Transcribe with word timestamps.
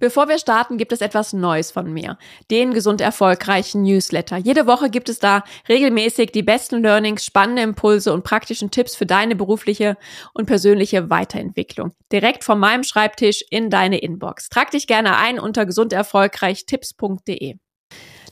Bevor 0.00 0.28
wir 0.28 0.38
starten, 0.38 0.78
gibt 0.78 0.92
es 0.92 1.00
etwas 1.00 1.32
Neues 1.32 1.72
von 1.72 1.92
mir. 1.92 2.18
Den 2.50 2.72
gesund 2.72 3.00
erfolgreichen 3.00 3.82
Newsletter. 3.82 4.36
Jede 4.36 4.66
Woche 4.66 4.90
gibt 4.90 5.08
es 5.08 5.18
da 5.18 5.42
regelmäßig 5.68 6.30
die 6.30 6.42
besten 6.42 6.82
Learnings, 6.82 7.24
spannende 7.24 7.62
Impulse 7.62 8.12
und 8.12 8.22
praktischen 8.22 8.70
Tipps 8.70 8.94
für 8.94 9.06
deine 9.06 9.34
berufliche 9.34 9.96
und 10.34 10.46
persönliche 10.46 11.10
Weiterentwicklung. 11.10 11.92
Direkt 12.12 12.44
von 12.44 12.60
meinem 12.60 12.84
Schreibtisch 12.84 13.44
in 13.50 13.70
deine 13.70 13.98
Inbox. 13.98 14.48
Trag 14.48 14.70
dich 14.70 14.86
gerne 14.86 15.16
ein 15.16 15.40
unter 15.40 15.66
gesunderfolgreichtipps.de. 15.66 17.56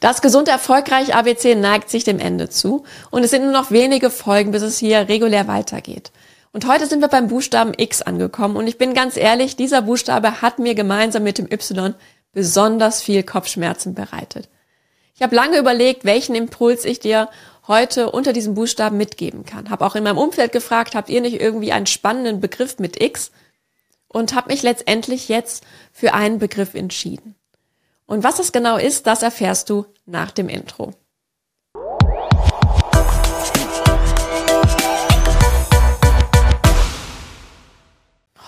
Das 0.01 0.21
gesund 0.21 0.49
erfolgreich 0.49 1.15
ABC 1.15 1.55
neigt 1.55 1.89
sich 1.89 2.05
dem 2.05 2.19
Ende 2.19 2.49
zu 2.49 2.85
und 3.11 3.25
es 3.25 3.31
sind 3.31 3.45
nur 3.45 3.53
noch 3.53 3.71
wenige 3.71 4.11
Folgen, 4.11 4.51
bis 4.51 4.63
es 4.63 4.79
hier 4.79 5.09
regulär 5.09 5.49
weitergeht. 5.49 6.13
Und 6.57 6.67
heute 6.67 6.87
sind 6.87 7.03
wir 7.03 7.09
beim 7.09 7.29
Buchstaben 7.29 7.75
X 7.77 8.01
angekommen 8.01 8.57
und 8.57 8.67
ich 8.67 8.79
bin 8.79 8.95
ganz 8.95 9.19
ehrlich, 9.19 9.57
dieser 9.57 9.83
Buchstabe 9.83 10.41
hat 10.41 10.59
mir 10.59 10.75
gemeinsam 10.75 11.23
mit 11.23 11.37
dem 11.37 11.53
Y 11.53 11.95
besonders 12.33 13.03
viel 13.03 13.23
Kopfschmerzen 13.25 13.93
bereitet. 13.93 14.49
Ich 15.15 15.21
habe 15.21 15.37
lange 15.37 15.59
überlegt, 15.59 16.07
welchen 16.07 16.35
Impuls 16.35 16.87
ich 16.87 16.99
dir 16.99 17.29
heute 17.69 18.11
unter 18.11 18.33
diesem 18.33 18.55
Buchstaben 18.55 18.97
mitgeben 18.97 19.45
kann. 19.45 19.69
Habe 19.69 19.85
auch 19.85 19.97
in 19.97 20.05
meinem 20.05 20.17
Umfeld 20.17 20.51
gefragt, 20.53 20.95
habt 20.95 21.11
ihr 21.11 21.21
nicht 21.21 21.39
irgendwie 21.39 21.73
einen 21.73 21.85
spannenden 21.85 22.41
Begriff 22.41 22.79
mit 22.79 23.03
X? 23.03 23.33
Und 24.09 24.35
habe 24.35 24.51
mich 24.51 24.63
letztendlich 24.63 25.29
jetzt 25.29 25.63
für 25.93 26.15
einen 26.15 26.39
Begriff 26.39 26.73
entschieden. 26.73 27.35
Und 28.07 28.25
was 28.25 28.39
es 28.39 28.51
genau 28.51 28.79
ist, 28.79 29.07
das 29.07 29.23
erfährst 29.23 29.69
du 29.69 29.85
nach 30.07 30.31
dem 30.31 30.49
Intro. 30.49 30.95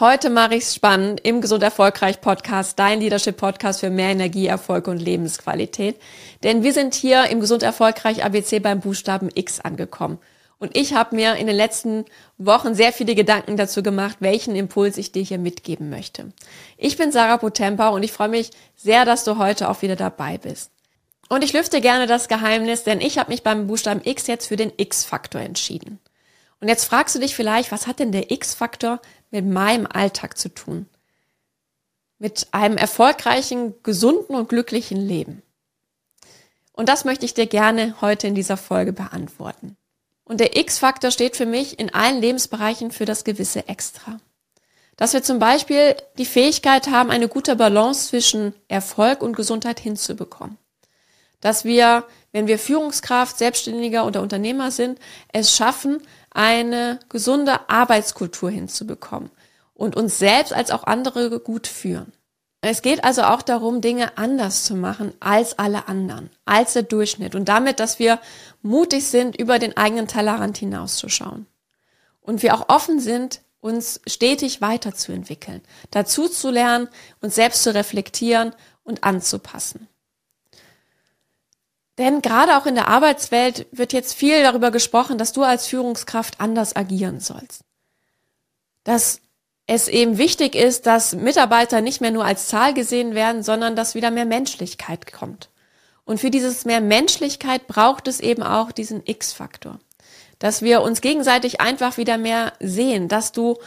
Heute 0.00 0.30
mache 0.30 0.54
ich 0.54 0.62
es 0.62 0.76
spannend 0.76 1.22
im 1.24 1.40
Gesund 1.40 1.60
Erfolgreich 1.64 2.20
Podcast, 2.20 2.78
dein 2.78 3.00
Leadership 3.00 3.36
Podcast 3.36 3.80
für 3.80 3.90
mehr 3.90 4.10
Energie, 4.10 4.46
Erfolg 4.46 4.86
und 4.86 4.98
Lebensqualität. 4.98 5.96
Denn 6.44 6.62
wir 6.62 6.72
sind 6.72 6.94
hier 6.94 7.24
im 7.30 7.40
Gesund 7.40 7.64
Erfolgreich 7.64 8.24
ABC 8.24 8.60
beim 8.60 8.78
Buchstaben 8.78 9.28
X 9.34 9.58
angekommen. 9.58 10.20
Und 10.60 10.77
ich 10.77 10.94
habe 10.94 11.16
mir 11.16 11.34
in 11.34 11.48
den 11.48 11.56
letzten 11.56 12.05
Wochen 12.36 12.77
sehr 12.77 12.92
viele 12.92 13.16
Gedanken 13.16 13.56
dazu 13.56 13.82
gemacht, 13.82 14.18
welchen 14.20 14.55
Impuls 14.55 14.98
ich 14.98 15.10
dir 15.10 15.24
hier 15.24 15.38
mitgeben 15.38 15.90
möchte. 15.90 16.33
Ich 16.77 16.96
bin 16.96 17.10
Sarah 17.10 17.38
Potempa 17.38 17.88
und 17.88 18.05
ich 18.05 18.12
freue 18.12 18.28
mich 18.28 18.50
sehr, 18.77 19.05
dass 19.05 19.24
du 19.24 19.36
heute 19.36 19.68
auch 19.68 19.83
wieder 19.83 19.96
dabei 19.96 20.38
bist. 20.38 20.70
Und 21.28 21.42
ich 21.42 21.52
lüfte 21.52 21.80
gerne 21.80 22.06
das 22.06 22.28
Geheimnis, 22.28 22.84
denn 22.84 23.00
ich 23.00 23.18
habe 23.18 23.33
mich 23.33 23.42
beim 23.42 23.66
Buchstaben 23.66 24.02
X 24.05 24.28
jetzt 24.28 24.46
für 24.46 24.56
den 24.56 24.72
X-Faktor 24.77 25.40
entschieden. 25.40 25.98
Und 26.61 26.69
jetzt 26.69 26.84
fragst 26.84 27.14
du 27.14 27.19
dich 27.19 27.37
vielleicht, 27.37 27.70
was 27.70 27.87
hat 27.87 27.98
denn 27.98 28.12
der 28.12 28.31
X-Faktor 28.31 29.01
mit 29.31 29.47
meinem 29.47 29.87
Alltag 29.87 30.37
zu 30.37 30.48
tun? 30.48 30.87
Mit 32.19 32.48
einem 32.51 32.77
erfolgreichen, 32.77 33.75
gesunden 33.83 34.34
und 34.34 34.48
glücklichen 34.48 34.98
Leben? 34.98 35.42
Und 36.73 36.89
das 36.89 37.05
möchte 37.05 37.25
ich 37.25 37.34
dir 37.34 37.47
gerne 37.47 38.01
heute 38.01 38.27
in 38.27 38.34
dieser 38.34 38.56
Folge 38.56 38.92
beantworten. 38.92 39.77
Und 40.25 40.41
der 40.41 40.56
X-Faktor 40.56 41.11
steht 41.11 41.36
für 41.36 41.47
mich 41.47 41.79
in 41.79 41.95
allen 41.95 42.20
Lebensbereichen 42.20 42.91
für 42.91 43.05
das 43.05 43.25
gewisse 43.25 43.67
Extra. 43.69 44.20
Dass 44.97 45.12
wir 45.12 45.23
zum 45.23 45.39
Beispiel 45.39 45.97
die 46.19 46.27
Fähigkeit 46.27 46.89
haben, 46.89 47.11
eine 47.11 47.29
gute 47.29 47.56
Balance 47.56 48.09
zwischen 48.09 48.53
Erfolg 48.69 49.23
und 49.23 49.36
Gesundheit 49.36 49.81
hinzubekommen. 49.81 50.59
Dass 51.41 51.64
wir, 51.64 52.05
wenn 52.33 52.47
wir 52.47 52.59
Führungskraft, 52.59 53.39
Selbstständiger 53.39 54.05
oder 54.05 54.20
Unternehmer 54.20 54.70
sind, 54.70 54.98
es 55.33 55.56
schaffen, 55.56 56.03
eine 56.39 57.00
gesunde 57.08 57.69
Arbeitskultur 57.69 58.48
hinzubekommen 58.48 59.31
und 59.75 59.97
uns 59.97 60.20
selbst 60.20 60.53
als 60.53 60.70
auch 60.70 60.84
andere 60.84 61.41
gut 61.41 61.67
führen. 61.67 62.12
Es 62.61 62.80
geht 62.80 63.03
also 63.03 63.22
auch 63.22 63.42
darum, 63.42 63.80
Dinge 63.80 64.17
anders 64.17 64.62
zu 64.62 64.77
machen 64.77 65.12
als 65.19 65.58
alle 65.58 65.89
anderen, 65.89 66.30
als 66.45 66.75
der 66.75 66.84
Durchschnitt 66.84 67.34
und 67.34 67.48
damit, 67.48 67.80
dass 67.80 67.98
wir 67.98 68.20
mutig 68.62 69.08
sind, 69.08 69.36
über 69.36 69.58
den 69.58 69.77
eigenen 69.77 70.06
Tellerrand 70.06 70.58
hinauszuschauen. 70.58 71.46
Und 72.20 72.45
wir 72.45 72.55
auch 72.55 72.68
offen 72.68 73.01
sind, 73.01 73.41
uns 73.61 74.01
stetig 74.07 74.61
weiterzuentwickeln, 74.61 75.61
dazu 75.91 76.29
zu 76.29 76.51
lernen, 76.51 76.86
uns 77.20 77.35
selbst 77.35 77.64
zu 77.64 77.74
reflektieren 77.74 78.52
und 78.85 79.02
anzupassen. 79.02 79.89
Denn 81.98 82.23
gerade 82.23 82.57
auch 82.57 82.67
in 82.67 82.77
der 82.77 82.86
Arbeitswelt 82.86 83.67
wird 83.73 83.92
jetzt 83.92 84.14
viel 84.14 84.42
darüber 84.42 84.70
gesprochen, 84.70 85.19
dass 85.19 85.33
du 85.33 85.42
als 85.42 85.67
Führungskraft 85.67 86.41
anders 86.41 86.77
agieren 86.77 87.19
sollst. 87.19 87.64
Dass 88.85 89.20
es 89.67 89.89
eben 89.89 90.17
wichtig 90.17 90.55
ist, 90.55 90.86
dass 90.86 91.14
Mitarbeiter 91.14 91.81
nicht 91.81 92.01
mehr 92.01 92.13
nur 92.13 92.25
als 92.25 92.47
Zahl 92.47 92.73
gesehen 92.73 93.17
werden, 93.17 93.42
sondern 93.42 93.75
dass 93.75 93.97
wieder 93.97 94.13
mehr 94.13 94.25
Menschlichkeit 94.25 95.13
kommt. 95.13 95.51
Und 96.05 96.20
für 96.20 96.31
dieses 96.31 96.64
mehr 96.64 96.81
Menschlichkeit 96.81 97.67
braucht 97.67 98.07
es 98.09 98.20
eben 98.20 98.45
auch 98.45 98.70
diesen 98.70 99.03
X-Faktor. 99.05 99.80
Dass 100.39 100.63
wir 100.63 100.83
uns 100.83 101.01
gegenseitig 101.01 101.61
einfach 101.61 101.97
wieder 101.97 102.17
mehr 102.17 102.53
sehen, 102.61 103.09
dass 103.09 103.33
du 103.33 103.59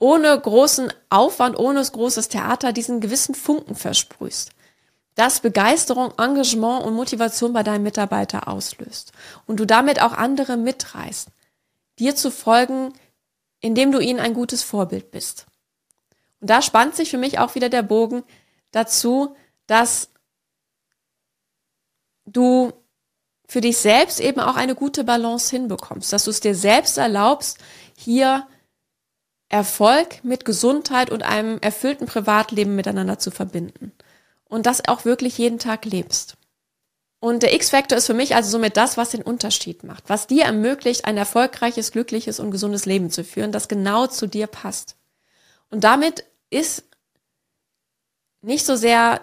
ohne 0.00 0.38
großen 0.38 0.92
Aufwand, 1.10 1.58
ohne 1.58 1.82
großes 1.82 2.28
Theater 2.28 2.72
diesen 2.72 3.00
gewissen 3.00 3.36
Funken 3.36 3.76
versprühst 3.76 4.50
das 5.18 5.40
Begeisterung, 5.40 6.12
Engagement 6.16 6.84
und 6.84 6.94
Motivation 6.94 7.52
bei 7.52 7.64
deinem 7.64 7.82
Mitarbeiter 7.82 8.46
auslöst 8.46 9.10
und 9.46 9.58
du 9.58 9.64
damit 9.64 10.00
auch 10.00 10.12
andere 10.12 10.56
mitreißt, 10.56 11.28
dir 11.98 12.14
zu 12.14 12.30
folgen, 12.30 12.92
indem 13.58 13.90
du 13.90 13.98
ihnen 13.98 14.20
ein 14.20 14.32
gutes 14.32 14.62
Vorbild 14.62 15.10
bist. 15.10 15.46
Und 16.40 16.50
da 16.50 16.62
spannt 16.62 16.94
sich 16.94 17.10
für 17.10 17.18
mich 17.18 17.40
auch 17.40 17.56
wieder 17.56 17.68
der 17.68 17.82
Bogen 17.82 18.22
dazu, 18.70 19.34
dass 19.66 20.10
du 22.24 22.72
für 23.48 23.60
dich 23.60 23.78
selbst 23.78 24.20
eben 24.20 24.38
auch 24.38 24.54
eine 24.54 24.76
gute 24.76 25.02
Balance 25.02 25.50
hinbekommst, 25.50 26.12
dass 26.12 26.24
du 26.24 26.30
es 26.30 26.38
dir 26.38 26.54
selbst 26.54 26.96
erlaubst, 26.96 27.58
hier 27.96 28.46
Erfolg 29.48 30.22
mit 30.22 30.44
Gesundheit 30.44 31.10
und 31.10 31.24
einem 31.24 31.58
erfüllten 31.58 32.06
Privatleben 32.06 32.76
miteinander 32.76 33.18
zu 33.18 33.32
verbinden 33.32 33.92
und 34.48 34.66
das 34.66 34.86
auch 34.88 35.04
wirklich 35.04 35.38
jeden 35.38 35.58
Tag 35.58 35.84
lebst. 35.84 36.36
Und 37.20 37.42
der 37.42 37.54
X-Faktor 37.54 37.98
ist 37.98 38.06
für 38.06 38.14
mich 38.14 38.34
also 38.34 38.50
somit 38.50 38.76
das, 38.76 38.96
was 38.96 39.10
den 39.10 39.22
Unterschied 39.22 39.82
macht, 39.82 40.04
was 40.08 40.28
dir 40.28 40.44
ermöglicht, 40.44 41.04
ein 41.04 41.16
erfolgreiches, 41.16 41.90
glückliches 41.90 42.38
und 42.38 42.50
gesundes 42.50 42.86
Leben 42.86 43.10
zu 43.10 43.24
führen, 43.24 43.50
das 43.50 43.68
genau 43.68 44.06
zu 44.06 44.28
dir 44.28 44.46
passt. 44.46 44.96
Und 45.70 45.82
damit 45.84 46.24
ist 46.50 46.84
nicht 48.40 48.64
so 48.64 48.76
sehr 48.76 49.20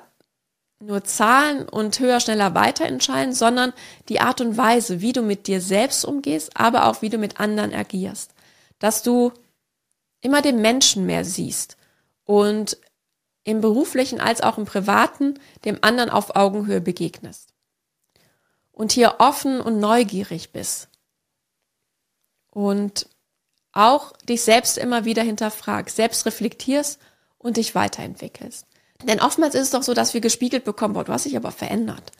nur 0.79 1.03
Zahlen 1.05 1.67
und 1.69 1.99
höher, 1.99 2.19
schneller, 2.19 2.53
weiter 2.53 2.85
entscheiden, 2.85 3.33
sondern 3.33 3.73
die 4.09 4.19
Art 4.19 4.41
und 4.41 4.57
Weise, 4.57 4.99
wie 4.99 5.13
du 5.13 5.21
mit 5.21 5.47
dir 5.47 5.61
selbst 5.61 6.03
umgehst, 6.03 6.51
aber 6.55 6.87
auch 6.87 7.01
wie 7.01 7.09
du 7.09 7.17
mit 7.17 7.39
anderen 7.39 7.73
agierst. 7.73 8.31
Dass 8.79 9.01
du 9.01 9.31
immer 10.19 10.41
den 10.41 10.61
Menschen 10.61 11.05
mehr 11.05 11.23
siehst 11.23 11.77
und 12.25 12.77
im 13.45 13.61
beruflichen 13.61 14.19
als 14.19 14.41
auch 14.41 14.57
im 14.57 14.65
privaten 14.65 15.39
dem 15.63 15.77
anderen 15.81 16.09
auf 16.09 16.35
Augenhöhe 16.35 16.81
begegnest. 16.81 17.53
Und 18.73 18.91
hier 18.91 19.15
offen 19.19 19.61
und 19.61 19.79
neugierig 19.79 20.51
bist. 20.51 20.89
Und 22.49 23.07
auch 23.71 24.13
dich 24.23 24.41
selbst 24.41 24.77
immer 24.77 25.05
wieder 25.05 25.21
hinterfragst, 25.21 25.95
selbst 25.95 26.25
reflektierst 26.25 26.99
und 27.37 27.57
dich 27.57 27.75
weiterentwickelst. 27.75 28.65
Denn 29.03 29.21
oftmals 29.21 29.53
ist 29.55 29.61
es 29.61 29.71
doch 29.71 29.83
so, 29.83 29.93
dass 29.93 30.13
wir 30.13 30.21
gespiegelt 30.21 30.63
bekommen, 30.63 30.95
boah, 30.95 31.03
du 31.03 31.13
hast 31.13 31.25
dich 31.25 31.37
aber 31.37 31.51
verändert. 31.51 32.11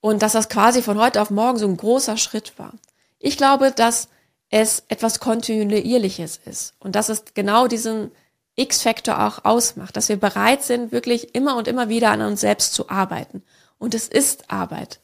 Und 0.00 0.20
dass 0.22 0.32
das 0.32 0.48
quasi 0.48 0.82
von 0.82 0.98
heute 0.98 1.22
auf 1.22 1.30
morgen 1.30 1.58
so 1.58 1.66
ein 1.66 1.76
großer 1.76 2.16
Schritt 2.16 2.58
war. 2.58 2.72
Ich 3.18 3.36
glaube, 3.36 3.70
dass 3.70 4.08
es 4.50 4.82
etwas 4.88 5.20
Kontinuierliches 5.20 6.40
ist 6.44 6.74
und 6.80 6.96
dass 6.96 7.08
es 7.08 7.24
genau 7.34 7.68
diesen 7.68 8.10
X-Faktor 8.56 9.26
auch 9.26 9.44
ausmacht, 9.44 9.96
dass 9.96 10.08
wir 10.08 10.16
bereit 10.16 10.62
sind, 10.62 10.92
wirklich 10.92 11.34
immer 11.34 11.56
und 11.56 11.68
immer 11.68 11.88
wieder 11.88 12.10
an 12.10 12.22
uns 12.22 12.40
selbst 12.40 12.74
zu 12.74 12.88
arbeiten. 12.88 13.42
Und 13.78 13.94
es 13.94 14.08
ist 14.08 14.50
Arbeit. 14.50 15.00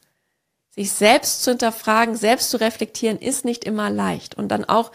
Sich 0.71 0.93
selbst 0.93 1.43
zu 1.43 1.51
hinterfragen, 1.51 2.15
selbst 2.15 2.51
zu 2.51 2.61
reflektieren, 2.61 3.19
ist 3.19 3.45
nicht 3.45 3.65
immer 3.65 3.91
leicht. 3.91 4.37
Und 4.37 4.49
dann 4.49 4.65
auch 4.65 4.93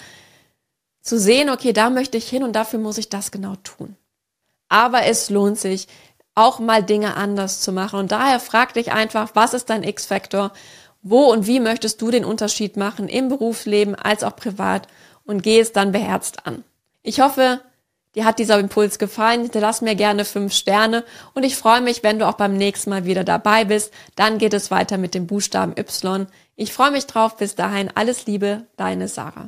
zu 1.02 1.20
sehen, 1.20 1.50
okay, 1.50 1.74
da 1.74 1.90
möchte 1.90 2.18
ich 2.18 2.30
hin 2.30 2.44
und 2.44 2.54
dafür 2.54 2.80
muss 2.80 2.98
ich 2.98 3.10
das 3.10 3.32
genau 3.32 3.56
tun. 3.58 3.96
Aber 4.70 5.04
es 5.04 5.30
lohnt 5.30 5.60
sich, 5.60 5.88
auch 6.34 6.60
mal 6.60 6.84
Dinge 6.84 7.16
anders 7.16 7.62
zu 7.62 7.72
machen. 7.72 8.00
Und 8.00 8.12
daher 8.12 8.40
frag 8.40 8.74
dich 8.74 8.92
einfach, 8.92 9.32
was 9.34 9.54
ist 9.54 9.70
dein 9.70 9.84
X-Faktor? 9.84 10.52
Wo 11.02 11.32
und 11.32 11.48
wie 11.48 11.60
möchtest 11.60 12.02
du 12.02 12.12
den 12.12 12.26
Unterschied 12.26 12.78
machen 12.78 13.08
im 13.08 13.30
Berufsleben 13.30 13.96
als 13.96 14.24
auch 14.24 14.36
privat? 14.36 14.88
Und 15.24 15.44
geh 15.44 15.60
es 15.60 15.72
dann 15.72 15.92
beherzt 15.92 16.46
an. 16.46 16.64
Ich 17.02 17.20
hoffe, 17.20 17.62
Dir 18.16 18.26
hat 18.26 18.40
dieser 18.40 18.60
Impuls 18.60 18.98
gefallen, 18.98 19.42
hinterlass 19.42 19.82
mir 19.82 19.96
gerne 19.96 20.24
fünf 20.24 20.54
Sterne 20.54 21.04
und 21.34 21.44
ich 21.44 21.58
freue 21.58 21.82
mich, 21.82 22.02
wenn 22.02 22.18
du 22.18 22.28
auch 22.28 22.36
beim 22.36 22.56
nächsten 22.56 22.90
Mal 22.90 23.06
wieder 23.06 23.26
dabei 23.26 23.66
bist. 23.66 23.94
Dann 24.16 24.38
geht 24.38 24.54
es 24.54 24.72
weiter 24.72 24.98
mit 24.98 25.14
dem 25.14 25.28
Buchstaben 25.28 25.76
Y. 25.78 26.28
Ich 26.56 26.72
freue 26.72 26.92
mich 26.92 27.06
drauf. 27.06 27.36
Bis 27.36 27.56
dahin 27.56 27.92
alles 27.94 28.26
Liebe, 28.26 28.66
deine 28.78 29.10
Sarah. 29.10 29.48